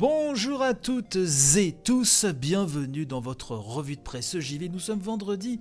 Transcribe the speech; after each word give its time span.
BOOM 0.00 0.29
Bonjour 0.32 0.62
à 0.62 0.74
toutes 0.74 1.18
et 1.56 1.72
tous, 1.72 2.24
bienvenue 2.24 3.04
dans 3.04 3.18
votre 3.18 3.56
revue 3.56 3.96
de 3.96 4.00
presse 4.00 4.38
JV. 4.38 4.68
Nous 4.68 4.78
sommes 4.78 5.00
vendredi 5.00 5.58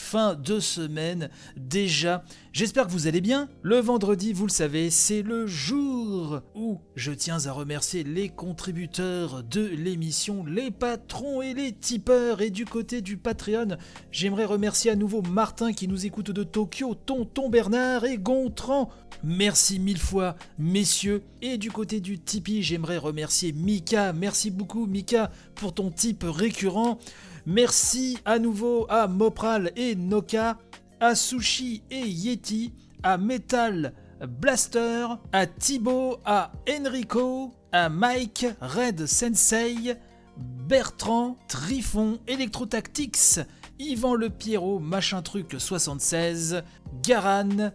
fin 0.00 0.34
de 0.34 0.60
semaine 0.60 1.30
déjà. 1.56 2.24
J'espère 2.52 2.86
que 2.86 2.92
vous 2.92 3.06
allez 3.06 3.20
bien. 3.20 3.48
Le 3.62 3.76
vendredi, 3.76 4.32
vous 4.32 4.46
le 4.46 4.52
savez, 4.52 4.90
c'est 4.90 5.22
le 5.22 5.46
jour 5.46 6.40
où 6.54 6.80
je 6.96 7.12
tiens 7.12 7.46
à 7.46 7.52
remercier 7.52 8.02
les 8.02 8.28
contributeurs 8.28 9.42
de 9.42 9.64
l'émission, 9.64 10.44
les 10.44 10.70
patrons 10.70 11.42
et 11.42 11.54
les 11.54 11.72
tipeurs. 11.72 12.40
Et 12.40 12.50
du 12.50 12.64
côté 12.64 13.02
du 13.02 13.16
Patreon, 13.16 13.76
j'aimerais 14.10 14.46
remercier 14.46 14.90
à 14.90 14.96
nouveau 14.96 15.22
Martin 15.22 15.72
qui 15.72 15.86
nous 15.86 16.06
écoute 16.06 16.30
de 16.30 16.42
Tokyo, 16.42 16.94
Tonton 16.94 17.50
Bernard 17.50 18.04
et 18.04 18.18
Gontran. 18.18 18.90
Merci 19.22 19.78
mille 19.78 19.98
fois, 19.98 20.34
messieurs. 20.58 21.22
Et 21.42 21.58
du 21.58 21.70
côté 21.70 22.00
du 22.00 22.18
Tipeee, 22.18 22.62
j'aimerais 22.62 22.98
remercier 22.98 23.52
Mika. 23.52 24.12
Merci 24.20 24.50
beaucoup, 24.50 24.84
Mika, 24.84 25.30
pour 25.54 25.72
ton 25.72 25.90
type 25.90 26.26
récurrent. 26.28 26.98
Merci 27.46 28.18
à 28.26 28.38
nouveau 28.38 28.84
à 28.90 29.08
Mopral 29.08 29.72
et 29.76 29.94
Noka, 29.94 30.58
à 31.00 31.14
Sushi 31.14 31.82
et 31.90 32.06
Yeti, 32.06 32.74
à 33.02 33.16
Metal 33.16 33.94
Blaster, 34.28 35.06
à 35.32 35.46
Thibaut, 35.46 36.18
à 36.26 36.52
Enrico, 36.68 37.54
à 37.72 37.88
Mike, 37.88 38.46
Red 38.60 39.06
Sensei, 39.06 39.94
Bertrand, 40.36 41.38
Trifon, 41.48 42.18
Electrotactics, 42.26 43.40
Yvan 43.78 44.14
Le 44.16 44.28
Pierrot, 44.28 44.80
Machin 44.80 45.22
Truc 45.22 45.56
76, 45.58 46.62
Garan, 47.02 47.72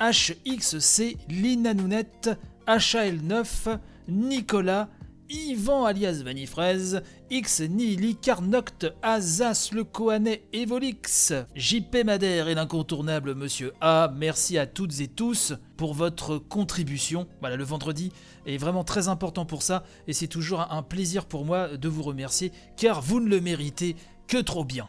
HXC, 0.00 1.16
Lina 1.28 1.74
Nounette, 1.74 2.30
HL9, 2.68 3.78
Nicolas, 4.06 4.88
Yvan 5.30 5.84
alias 5.84 6.22
Vanifraise, 6.24 7.02
X 7.30 7.60
Nihili, 7.60 8.16
Carnoct, 8.16 8.92
Azas, 9.00 9.70
le 9.72 9.84
Kohanet, 9.84 10.42
Evolix, 10.52 11.32
JP 11.54 12.04
Madère 12.04 12.48
et 12.48 12.56
l'incontournable 12.56 13.36
Monsieur 13.36 13.72
A. 13.80 14.12
Merci 14.16 14.58
à 14.58 14.66
toutes 14.66 14.98
et 14.98 15.06
tous 15.06 15.54
pour 15.76 15.94
votre 15.94 16.38
contribution. 16.38 17.28
Voilà, 17.38 17.54
le 17.54 17.62
vendredi 17.62 18.10
est 18.44 18.56
vraiment 18.56 18.82
très 18.82 19.06
important 19.06 19.46
pour 19.46 19.62
ça 19.62 19.84
et 20.08 20.12
c'est 20.12 20.26
toujours 20.26 20.66
un 20.72 20.82
plaisir 20.82 21.26
pour 21.26 21.44
moi 21.44 21.76
de 21.76 21.88
vous 21.88 22.02
remercier 22.02 22.50
car 22.76 23.00
vous 23.00 23.20
ne 23.20 23.28
le 23.28 23.40
méritez 23.40 23.94
que 24.26 24.38
trop 24.38 24.64
bien. 24.64 24.88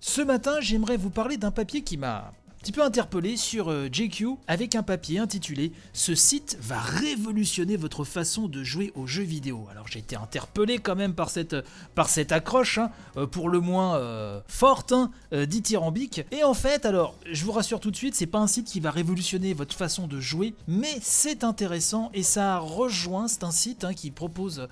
Ce 0.00 0.20
matin, 0.20 0.56
j'aimerais 0.60 0.98
vous 0.98 1.10
parler 1.10 1.38
d'un 1.38 1.52
papier 1.52 1.80
qui 1.82 1.96
m'a 1.96 2.32
petit 2.62 2.70
peu 2.70 2.84
interpellé 2.84 3.36
sur 3.36 3.72
euh, 3.72 3.88
JQ 3.90 4.36
avec 4.46 4.76
un 4.76 4.84
papier 4.84 5.18
intitulé 5.18 5.72
Ce 5.92 6.14
site 6.14 6.56
va 6.60 6.78
révolutionner 6.78 7.76
votre 7.76 8.04
façon 8.04 8.46
de 8.46 8.62
jouer 8.62 8.92
aux 8.94 9.08
jeux 9.08 9.24
vidéo. 9.24 9.66
Alors 9.72 9.88
j'ai 9.88 9.98
été 9.98 10.14
interpellé 10.14 10.78
quand 10.78 10.94
même 10.94 11.12
par 11.12 11.28
cette, 11.28 11.56
par 11.96 12.08
cette 12.08 12.30
accroche, 12.30 12.78
hein, 12.78 12.92
euh, 13.16 13.26
pour 13.26 13.48
le 13.48 13.58
moins 13.58 13.96
euh, 13.96 14.40
forte, 14.46 14.92
hein, 14.92 15.10
dithyrambique. 15.32 16.24
Et 16.30 16.44
en 16.44 16.54
fait, 16.54 16.86
alors 16.86 17.16
je 17.28 17.44
vous 17.44 17.50
rassure 17.50 17.80
tout 17.80 17.90
de 17.90 17.96
suite, 17.96 18.14
c'est 18.14 18.26
pas 18.26 18.38
un 18.38 18.46
site 18.46 18.68
qui 18.68 18.78
va 18.78 18.92
révolutionner 18.92 19.54
votre 19.54 19.74
façon 19.74 20.06
de 20.06 20.20
jouer, 20.20 20.54
mais 20.68 20.98
c'est 21.02 21.42
intéressant 21.42 22.12
et 22.14 22.22
ça 22.22 22.58
rejoint, 22.58 23.26
c'est 23.26 23.42
un 23.42 23.50
site 23.50 23.82
hein, 23.82 23.92
qui 23.92 24.12
propose 24.12 24.68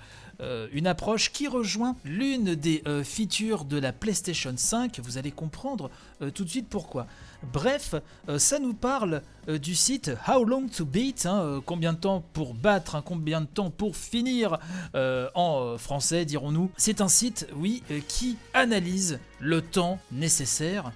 une 0.73 0.87
approche 0.87 1.31
qui 1.31 1.47
rejoint 1.47 1.95
l'une 2.03 2.55
des 2.55 2.81
features 3.03 3.63
de 3.63 3.77
la 3.77 3.93
PlayStation 3.93 4.51
5. 4.55 4.99
Vous 5.03 5.19
allez 5.19 5.29
comprendre 5.29 5.91
tout 6.33 6.43
de 6.43 6.49
suite 6.49 6.67
pourquoi. 6.67 7.05
Bref, 7.51 7.95
euh, 8.29 8.37
ça 8.37 8.59
nous 8.59 8.73
parle 8.73 9.21
euh, 9.49 9.57
du 9.57 9.75
site 9.75 10.11
How 10.27 10.43
Long 10.43 10.67
to 10.67 10.85
Beat, 10.85 11.25
hein, 11.25 11.41
euh, 11.41 11.61
combien 11.65 11.93
de 11.93 11.97
temps 11.97 12.23
pour 12.33 12.53
battre, 12.53 12.95
hein, 12.95 13.03
combien 13.03 13.41
de 13.41 13.47
temps 13.47 13.71
pour 13.71 13.95
finir 13.95 14.59
en 14.93 15.77
français, 15.77 16.25
dirons-nous. 16.25 16.71
C'est 16.77 17.01
un 17.01 17.07
site, 17.07 17.47
oui, 17.55 17.83
qui 18.07 18.37
analyse 18.53 19.19
le 19.39 19.61
temps 19.61 19.99
nécessaire 20.11 20.91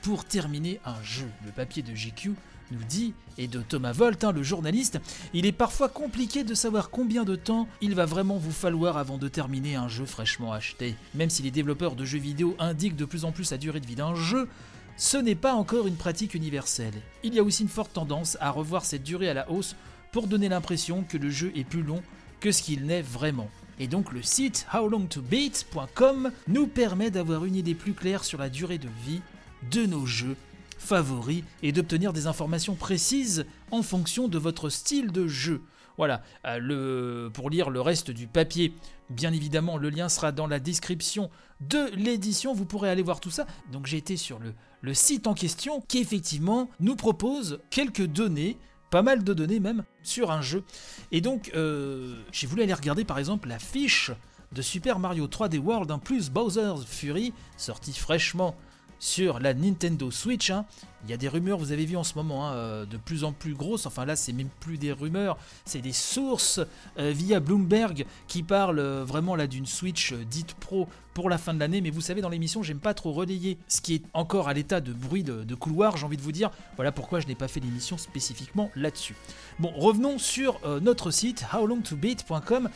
pour 0.00 0.24
terminer 0.24 0.80
un 0.84 1.00
jeu. 1.02 1.28
Le 1.44 1.52
papier 1.52 1.82
de 1.82 1.94
GQ 1.94 2.34
nous 2.70 2.84
dit, 2.88 3.14
et 3.38 3.48
de 3.48 3.60
Thomas 3.60 3.92
Volt, 3.92 4.24
hein, 4.24 4.32
le 4.32 4.42
journaliste, 4.42 5.00
il 5.34 5.46
est 5.46 5.52
parfois 5.52 5.88
compliqué 5.88 6.44
de 6.44 6.54
savoir 6.54 6.90
combien 6.90 7.24
de 7.24 7.36
temps 7.36 7.68
il 7.80 7.94
va 7.94 8.06
vraiment 8.06 8.38
vous 8.38 8.52
falloir 8.52 8.96
avant 8.96 9.18
de 9.18 9.28
terminer 9.28 9.76
un 9.76 9.88
jeu 9.88 10.06
fraîchement 10.06 10.52
acheté. 10.52 10.96
Même 11.14 11.30
si 11.30 11.42
les 11.42 11.50
développeurs 11.50 11.96
de 11.96 12.04
jeux 12.04 12.18
vidéo 12.18 12.56
indiquent 12.58 12.96
de 12.96 13.04
plus 13.04 13.24
en 13.24 13.32
plus 13.32 13.50
la 13.50 13.58
durée 13.58 13.80
de 13.80 13.86
vie 13.86 13.94
d'un 13.94 14.14
jeu, 14.14 14.48
ce 14.96 15.16
n'est 15.16 15.34
pas 15.34 15.54
encore 15.54 15.86
une 15.86 15.96
pratique 15.96 16.34
universelle. 16.34 16.94
Il 17.22 17.34
y 17.34 17.38
a 17.38 17.42
aussi 17.42 17.62
une 17.62 17.68
forte 17.68 17.92
tendance 17.92 18.36
à 18.40 18.50
revoir 18.50 18.84
cette 18.84 19.02
durée 19.02 19.28
à 19.28 19.34
la 19.34 19.50
hausse 19.50 19.76
pour 20.12 20.26
donner 20.26 20.48
l'impression 20.48 21.02
que 21.02 21.16
le 21.16 21.30
jeu 21.30 21.52
est 21.56 21.64
plus 21.64 21.82
long 21.82 22.02
que 22.40 22.52
ce 22.52 22.62
qu'il 22.62 22.86
n'est 22.86 23.02
vraiment. 23.02 23.50
Et 23.78 23.86
donc 23.86 24.12
le 24.12 24.22
site 24.22 24.66
howlongtobeat.com 24.72 26.30
nous 26.48 26.66
permet 26.66 27.10
d'avoir 27.10 27.44
une 27.44 27.56
idée 27.56 27.74
plus 27.74 27.94
claire 27.94 28.24
sur 28.24 28.38
la 28.38 28.50
durée 28.50 28.78
de 28.78 28.88
vie 29.04 29.22
de 29.70 29.86
nos 29.86 30.06
jeux 30.06 30.36
favoris 30.82 31.44
et 31.62 31.72
d'obtenir 31.72 32.12
des 32.12 32.26
informations 32.26 32.74
précises 32.74 33.46
en 33.70 33.82
fonction 33.82 34.28
de 34.28 34.38
votre 34.38 34.68
style 34.68 35.12
de 35.12 35.28
jeu. 35.28 35.62
Voilà, 35.98 36.22
euh, 36.46 37.30
pour 37.30 37.50
lire 37.50 37.70
le 37.70 37.80
reste 37.80 38.10
du 38.10 38.26
papier, 38.26 38.74
bien 39.10 39.32
évidemment, 39.32 39.76
le 39.76 39.90
lien 39.90 40.08
sera 40.08 40.32
dans 40.32 40.46
la 40.46 40.58
description 40.58 41.30
de 41.60 41.90
l'édition. 41.94 42.54
Vous 42.54 42.64
pourrez 42.64 42.90
aller 42.90 43.02
voir 43.02 43.20
tout 43.20 43.30
ça. 43.30 43.46
Donc 43.70 43.86
j'ai 43.86 43.98
été 43.98 44.16
sur 44.16 44.38
le, 44.38 44.54
le 44.80 44.94
site 44.94 45.26
en 45.26 45.34
question 45.34 45.80
qui 45.80 45.98
effectivement 45.98 46.68
nous 46.80 46.96
propose 46.96 47.60
quelques 47.70 48.06
données 48.06 48.56
pas 48.92 49.02
mal 49.02 49.24
de 49.24 49.32
données 49.32 49.58
même 49.58 49.84
sur 50.02 50.30
un 50.30 50.42
jeu. 50.42 50.64
Et 51.12 51.22
donc, 51.22 51.50
euh, 51.54 52.22
j'ai 52.30 52.46
voulu 52.46 52.62
aller 52.62 52.74
regarder 52.74 53.04
par 53.04 53.18
exemple 53.18 53.48
la 53.48 53.58
fiche 53.58 54.12
de 54.52 54.60
Super 54.60 54.98
Mario 54.98 55.26
3D 55.26 55.58
World 55.58 55.90
en 55.90 55.98
plus 55.98 56.28
Bowser's 56.28 56.84
Fury, 56.84 57.32
sorti 57.56 57.94
fraîchement 57.94 58.54
sur 58.98 59.40
la 59.40 59.54
Nintendo 59.54 60.10
Switch. 60.10 60.50
Hein. 60.50 60.66
Il 61.04 61.10
y 61.10 61.14
a 61.14 61.16
des 61.16 61.28
rumeurs, 61.28 61.58
vous 61.58 61.72
avez 61.72 61.84
vu 61.84 61.96
en 61.96 62.04
ce 62.04 62.14
moment, 62.14 62.48
hein, 62.48 62.54
euh, 62.54 62.86
de 62.86 62.96
plus 62.96 63.24
en 63.24 63.32
plus 63.32 63.54
grosses. 63.54 63.86
Enfin 63.86 64.04
là, 64.04 64.14
c'est 64.14 64.32
même 64.32 64.48
plus 64.60 64.78
des 64.78 64.92
rumeurs, 64.92 65.36
c'est 65.64 65.80
des 65.80 65.92
sources 65.92 66.60
euh, 66.98 67.10
via 67.10 67.40
Bloomberg 67.40 68.06
qui 68.28 68.44
parlent 68.44 68.78
euh, 68.78 69.04
vraiment 69.04 69.34
là 69.34 69.48
d'une 69.48 69.66
Switch 69.66 70.12
dite 70.12 70.54
pro 70.54 70.86
pour 71.12 71.28
la 71.28 71.38
fin 71.38 71.54
de 71.54 71.58
l'année. 71.58 71.80
Mais 71.80 71.90
vous 71.90 72.00
savez, 72.00 72.20
dans 72.20 72.28
l'émission, 72.28 72.62
j'aime 72.62 72.78
pas 72.78 72.94
trop 72.94 73.10
relayer 73.12 73.58
ce 73.66 73.80
qui 73.80 73.96
est 73.96 74.02
encore 74.14 74.48
à 74.48 74.54
l'état 74.54 74.80
de 74.80 74.92
bruit 74.92 75.24
de, 75.24 75.54
couloir. 75.56 75.96
J'ai 75.96 76.06
envie 76.06 76.16
de 76.16 76.22
vous 76.22 76.32
dire, 76.32 76.50
voilà 76.76 76.92
pourquoi 76.92 77.18
je 77.20 77.26
n'ai 77.26 77.34
pas 77.34 77.48
fait 77.48 77.60
l'émission 77.60 77.98
spécifiquement 77.98 78.70
là-dessus. 78.76 79.14
Bon, 79.58 79.72
revenons 79.76 80.18
sur 80.18 80.58
notre 80.80 81.10
site 81.10 81.44
howlongtobeat.com. 81.52 82.70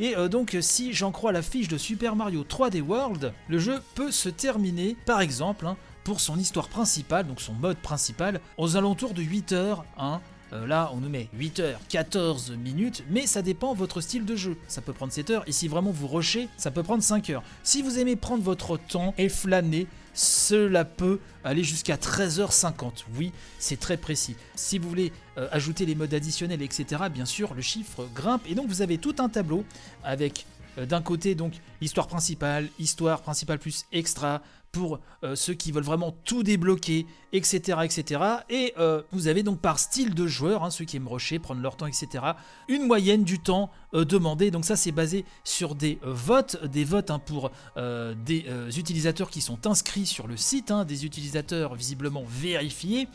Et 0.00 0.14
donc, 0.30 0.56
si 0.62 0.94
j'en 0.94 1.12
crois 1.12 1.32
la 1.32 1.42
fiche 1.42 1.68
de 1.68 1.76
Super 1.76 2.16
Mario 2.16 2.44
3D 2.44 2.80
World, 2.80 3.34
le 3.48 3.58
jeu 3.58 3.82
peut 3.94 4.10
se 4.10 4.30
terminer, 4.30 4.96
par 5.04 5.20
exemple, 5.20 5.66
hein, 5.66 5.76
pour 6.04 6.20
son 6.20 6.38
histoire 6.38 6.68
principale, 6.68 7.26
donc 7.26 7.40
son 7.40 7.54
mode 7.54 7.78
principal, 7.78 8.40
aux 8.56 8.76
alentours 8.76 9.14
de 9.14 9.22
8 9.22 9.52
heures. 9.52 9.84
Hein. 9.98 10.20
Euh, 10.52 10.66
là, 10.66 10.90
on 10.92 10.98
nous 10.98 11.08
met 11.08 11.28
8 11.34 11.60
heures 11.60 11.80
14 11.88 12.52
minutes, 12.52 13.04
mais 13.10 13.26
ça 13.26 13.42
dépend 13.42 13.72
de 13.72 13.78
votre 13.78 14.00
style 14.00 14.24
de 14.24 14.36
jeu. 14.36 14.56
Ça 14.68 14.82
peut 14.82 14.92
prendre 14.92 15.12
7 15.12 15.30
heures, 15.30 15.44
et 15.46 15.52
si 15.52 15.68
vraiment 15.68 15.90
vous 15.90 16.08
rushez, 16.08 16.48
ça 16.56 16.70
peut 16.70 16.82
prendre 16.82 17.02
5 17.02 17.30
heures. 17.30 17.42
Si 17.62 17.82
vous 17.82 17.98
aimez 17.98 18.16
prendre 18.16 18.42
votre 18.42 18.76
temps 18.76 19.14
et 19.16 19.28
flâner, 19.28 19.86
cela 20.14 20.84
peut 20.84 21.20
aller 21.42 21.64
jusqu'à 21.64 21.96
13h50. 21.96 23.04
Oui, 23.16 23.32
c'est 23.58 23.80
très 23.80 23.96
précis. 23.96 24.36
Si 24.54 24.78
vous 24.78 24.88
voulez 24.88 25.12
euh, 25.38 25.48
ajouter 25.52 25.86
les 25.86 25.94
modes 25.94 26.12
additionnels, 26.12 26.60
etc., 26.60 27.04
bien 27.12 27.24
sûr, 27.24 27.54
le 27.54 27.62
chiffre 27.62 28.06
grimpe. 28.14 28.42
Et 28.46 28.54
donc, 28.54 28.68
vous 28.68 28.82
avez 28.82 28.98
tout 28.98 29.16
un 29.20 29.30
tableau 29.30 29.64
avec 30.04 30.46
d'un 30.76 31.02
côté 31.02 31.34
donc 31.34 31.54
l'histoire 31.80 32.06
principale, 32.06 32.68
histoire 32.78 33.20
principale 33.20 33.58
plus 33.58 33.84
extra, 33.92 34.42
pour 34.72 35.00
euh, 35.22 35.36
ceux 35.36 35.52
qui 35.52 35.70
veulent 35.70 35.84
vraiment 35.84 36.12
tout 36.24 36.42
débloquer, 36.42 37.06
etc. 37.32 37.78
etc. 37.84 38.20
Et 38.48 38.72
euh, 38.78 39.02
vous 39.12 39.28
avez 39.28 39.42
donc 39.42 39.60
par 39.60 39.78
style 39.78 40.14
de 40.14 40.26
joueur, 40.26 40.64
hein, 40.64 40.70
ceux 40.70 40.86
qui 40.86 40.96
aiment 40.96 41.08
rusher, 41.08 41.38
prendre 41.38 41.60
leur 41.60 41.76
temps, 41.76 41.86
etc. 41.86 42.24
Une 42.68 42.86
moyenne 42.86 43.22
du 43.22 43.38
temps 43.38 43.70
euh, 43.92 44.06
demandé. 44.06 44.50
Donc 44.50 44.64
ça 44.64 44.74
c'est 44.74 44.90
basé 44.90 45.26
sur 45.44 45.74
des 45.74 45.98
votes, 46.02 46.64
des 46.64 46.84
votes 46.84 47.10
hein, 47.10 47.18
pour 47.18 47.50
des 47.76 48.46
utilisateurs 48.78 49.28
qui 49.28 49.42
sont 49.42 49.66
inscrits 49.66 50.06
sur 50.06 50.26
le 50.26 50.36
site, 50.36 50.70
hein, 50.70 50.84
des 50.84 51.04
utilisateurs 51.04 51.74
visiblement 51.74 52.24
vérifiés. 52.26 53.08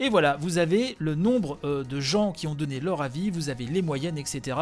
Et 0.00 0.08
voilà, 0.08 0.36
vous 0.40 0.58
avez 0.58 0.96
le 0.98 1.14
nombre 1.14 1.58
euh, 1.64 1.84
de 1.84 2.00
gens 2.00 2.32
qui 2.32 2.46
ont 2.46 2.54
donné 2.54 2.80
leur 2.80 3.02
avis, 3.02 3.30
vous 3.30 3.48
avez 3.48 3.66
les 3.66 3.82
moyennes, 3.82 4.18
etc. 4.18 4.58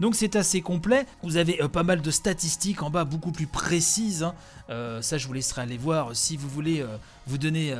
Donc 0.00 0.14
c'est 0.14 0.36
assez 0.36 0.60
complet. 0.60 1.06
Vous 1.22 1.36
avez 1.36 1.62
euh, 1.62 1.68
pas 1.68 1.82
mal 1.82 2.02
de 2.02 2.10
statistiques 2.10 2.82
en 2.82 2.90
bas, 2.90 3.04
beaucoup 3.04 3.32
plus 3.32 3.46
précises. 3.46 4.22
Hein. 4.22 4.34
Euh, 4.70 5.02
ça, 5.02 5.18
je 5.18 5.26
vous 5.26 5.32
laisserai 5.32 5.62
aller 5.62 5.78
voir 5.78 6.14
si 6.14 6.36
vous 6.36 6.48
voulez 6.48 6.84
vous 7.26 7.38
donner 7.38 7.74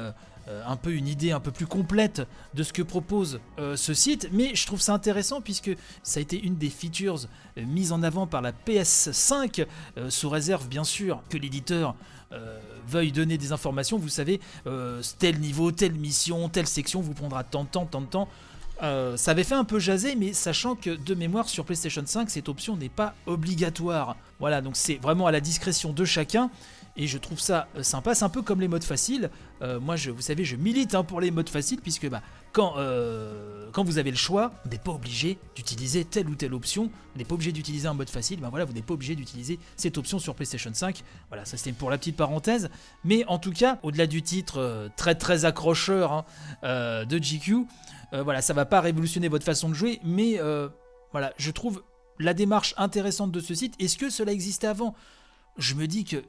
un 0.48 0.76
peu 0.76 0.92
une 0.92 1.08
idée 1.08 1.32
un 1.32 1.40
peu 1.40 1.50
plus 1.50 1.66
complète 1.66 2.22
de 2.54 2.62
ce 2.62 2.72
que 2.72 2.82
propose 2.82 3.40
ce 3.58 3.94
site. 3.94 4.28
Mais 4.32 4.54
je 4.54 4.66
trouve 4.66 4.80
ça 4.80 4.92
intéressant 4.92 5.40
puisque 5.40 5.70
ça 6.02 6.18
a 6.18 6.22
été 6.22 6.40
une 6.42 6.56
des 6.56 6.70
features 6.70 7.28
mises 7.56 7.92
en 7.92 8.02
avant 8.02 8.26
par 8.26 8.42
la 8.42 8.52
PS5, 8.52 9.66
sous 10.08 10.28
réserve 10.28 10.68
bien 10.68 10.84
sûr 10.84 11.22
que 11.28 11.38
l'éditeur 11.38 11.94
euh, 12.32 12.58
veuille 12.88 13.12
donner 13.12 13.38
des 13.38 13.52
informations, 13.52 13.96
vous 13.96 14.08
savez, 14.08 14.40
euh, 14.66 15.02
tel 15.18 15.38
niveau, 15.38 15.70
telle 15.70 15.92
mission, 15.92 16.48
telle 16.48 16.66
section 16.66 17.00
vous 17.00 17.14
prendra 17.14 17.44
tant 17.44 17.62
de 17.64 17.68
temps, 17.68 17.86
tant 17.86 18.00
de 18.00 18.06
temps. 18.06 18.28
Euh, 18.82 19.16
ça 19.16 19.30
avait 19.30 19.44
fait 19.44 19.54
un 19.54 19.64
peu 19.64 19.78
jaser, 19.78 20.16
mais 20.16 20.32
sachant 20.32 20.74
que 20.74 20.90
de 20.90 21.14
mémoire 21.14 21.48
sur 21.48 21.64
PlayStation 21.64 22.02
5, 22.04 22.28
cette 22.28 22.48
option 22.48 22.76
n'est 22.76 22.88
pas 22.88 23.14
obligatoire. 23.26 24.16
Voilà, 24.40 24.60
donc 24.60 24.76
c'est 24.76 24.96
vraiment 24.96 25.26
à 25.26 25.30
la 25.30 25.40
discrétion 25.40 25.92
de 25.92 26.04
chacun. 26.04 26.50
Et 26.96 27.06
je 27.06 27.16
trouve 27.16 27.40
ça 27.40 27.68
euh, 27.76 27.82
sympa, 27.82 28.14
c'est 28.14 28.24
un 28.24 28.28
peu 28.28 28.42
comme 28.42 28.60
les 28.60 28.68
modes 28.68 28.84
faciles. 28.84 29.30
Euh, 29.62 29.80
moi, 29.80 29.96
je, 29.96 30.10
vous 30.10 30.20
savez, 30.20 30.44
je 30.44 30.56
milite 30.56 30.94
hein, 30.94 31.04
pour 31.04 31.20
les 31.20 31.30
modes 31.30 31.48
faciles, 31.48 31.80
puisque 31.80 32.08
bah, 32.08 32.20
quand, 32.52 32.74
euh, 32.76 33.70
quand 33.72 33.82
vous 33.82 33.96
avez 33.96 34.10
le 34.10 34.16
choix, 34.16 34.52
vous 34.64 34.70
n'êtes 34.70 34.82
pas 34.82 34.92
obligé 34.92 35.38
d'utiliser 35.56 36.04
telle 36.04 36.28
ou 36.28 36.34
telle 36.34 36.52
option. 36.52 36.84
Vous 36.84 37.18
n'êtes 37.18 37.26
pas 37.26 37.34
obligé 37.34 37.52
d'utiliser 37.52 37.88
un 37.88 37.94
mode 37.94 38.10
facile. 38.10 38.40
Ben 38.40 38.50
voilà, 38.50 38.66
vous 38.66 38.74
n'êtes 38.74 38.84
pas 38.84 38.92
obligé 38.92 39.14
d'utiliser 39.14 39.58
cette 39.76 39.96
option 39.96 40.18
sur 40.18 40.34
PlayStation 40.34 40.70
5. 40.72 41.02
Voilà, 41.28 41.46
ça 41.46 41.56
c'était 41.56 41.72
pour 41.72 41.90
la 41.90 41.96
petite 41.96 42.16
parenthèse. 42.16 42.68
Mais 43.04 43.24
en 43.26 43.38
tout 43.38 43.52
cas, 43.52 43.78
au-delà 43.82 44.06
du 44.06 44.22
titre 44.22 44.90
très 44.96 45.14
très 45.14 45.46
accrocheur 45.46 46.12
hein, 46.12 47.04
de 47.04 47.18
GQ, 47.18 47.66
voilà, 48.12 48.42
ça 48.42 48.52
va 48.52 48.66
pas 48.66 48.82
révolutionner 48.82 49.28
votre 49.28 49.44
façon 49.44 49.70
de 49.70 49.74
jouer, 49.74 50.00
mais 50.04 50.38
voilà, 51.12 51.32
je 51.38 51.50
trouve 51.50 51.82
la 52.18 52.34
démarche 52.34 52.74
intéressante 52.76 53.32
de 53.32 53.40
ce 53.40 53.54
site. 53.54 53.74
Est-ce 53.78 53.96
que 53.96 54.10
cela 54.10 54.32
existait 54.32 54.66
avant? 54.66 54.94
Je 55.58 55.74
me 55.74 55.86
dis 55.86 56.04
que 56.04 56.22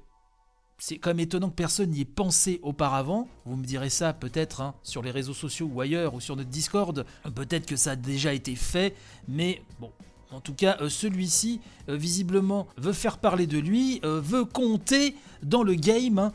c'est 0.77 0.97
quand 0.97 1.11
même 1.11 1.21
étonnant 1.21 1.49
que 1.49 1.55
personne 1.55 1.91
n'y 1.91 2.01
ait 2.01 2.05
pensé 2.05 2.59
auparavant. 2.63 3.27
Vous 3.45 3.55
me 3.55 3.65
direz 3.65 3.89
ça 3.89 4.13
peut-être 4.13 4.61
hein, 4.61 4.75
sur 4.83 5.01
les 5.01 5.11
réseaux 5.11 5.33
sociaux 5.33 5.69
ou 5.71 5.81
ailleurs 5.81 6.13
ou 6.13 6.21
sur 6.21 6.35
notre 6.35 6.49
Discord. 6.49 7.05
Peut-être 7.35 7.65
que 7.65 7.75
ça 7.75 7.91
a 7.91 7.95
déjà 7.95 8.33
été 8.33 8.55
fait, 8.55 8.95
mais 9.27 9.61
bon. 9.79 9.91
En 10.33 10.41
tout 10.41 10.55
cas, 10.55 10.77
euh, 10.81 10.89
celui-ci, 10.89 11.61
euh, 11.89 11.95
visiblement, 11.95 12.67
veut 12.77 12.93
faire 12.93 13.19
parler 13.19 13.45
de 13.45 13.59
lui, 13.59 14.01
euh, 14.03 14.19
veut 14.19 14.45
compter 14.45 15.15
dans 15.43 15.61
le 15.61 15.75
game. 15.75 16.17
Hein. 16.17 16.31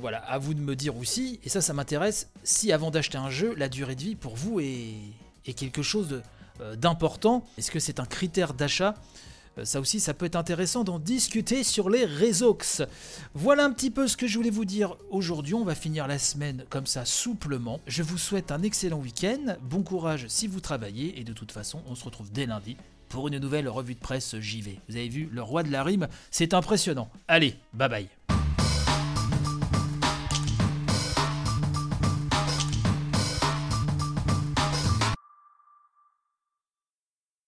voilà, 0.00 0.18
à 0.18 0.38
vous 0.38 0.54
de 0.54 0.60
me 0.60 0.74
dire 0.74 0.96
aussi, 0.96 1.38
et 1.44 1.48
ça, 1.48 1.60
ça 1.60 1.74
m'intéresse, 1.74 2.30
si 2.42 2.72
avant 2.72 2.90
d'acheter 2.90 3.18
un 3.18 3.30
jeu, 3.30 3.54
la 3.56 3.68
durée 3.68 3.96
de 3.96 4.02
vie 4.02 4.14
pour 4.14 4.34
vous 4.34 4.60
est, 4.60 4.96
quelque 5.54 5.82
chose 5.82 6.22
d'important. 6.76 7.44
Est-ce 7.58 7.70
que 7.70 7.80
c'est 7.80 8.00
un 8.00 8.06
critère 8.06 8.54
d'achat? 8.54 8.94
euh, 8.94 9.31
ça 9.64 9.80
aussi, 9.80 10.00
ça 10.00 10.14
peut 10.14 10.26
être 10.26 10.36
intéressant 10.36 10.84
d'en 10.84 10.98
discuter 10.98 11.62
sur 11.64 11.90
les 11.90 12.04
réseaux. 12.04 12.56
Voilà 13.34 13.64
un 13.64 13.72
petit 13.72 13.90
peu 13.90 14.08
ce 14.08 14.16
que 14.16 14.26
je 14.26 14.36
voulais 14.36 14.50
vous 14.50 14.64
dire 14.64 14.96
aujourd'hui. 15.10 15.54
On 15.54 15.64
va 15.64 15.74
finir 15.74 16.06
la 16.06 16.18
semaine 16.18 16.64
comme 16.70 16.86
ça 16.86 17.04
souplement. 17.04 17.80
Je 17.86 18.02
vous 18.02 18.18
souhaite 18.18 18.50
un 18.50 18.62
excellent 18.62 18.98
week-end. 18.98 19.56
Bon 19.62 19.82
courage 19.82 20.26
si 20.28 20.46
vous 20.46 20.60
travaillez. 20.60 21.18
Et 21.20 21.24
de 21.24 21.32
toute 21.32 21.52
façon, 21.52 21.82
on 21.86 21.94
se 21.94 22.04
retrouve 22.04 22.32
dès 22.32 22.46
lundi 22.46 22.76
pour 23.08 23.28
une 23.28 23.38
nouvelle 23.38 23.68
revue 23.68 23.94
de 23.94 24.00
presse 24.00 24.38
JV. 24.38 24.80
Vous 24.88 24.96
avez 24.96 25.08
vu, 25.08 25.28
le 25.30 25.42
roi 25.42 25.62
de 25.62 25.70
la 25.70 25.84
rime, 25.84 26.08
c'est 26.30 26.54
impressionnant. 26.54 27.10
Allez, 27.28 27.56
bye 27.74 27.88
bye. 27.88 28.21